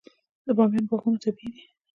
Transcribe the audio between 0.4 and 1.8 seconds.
د بامیان باغونه طبیعي دي.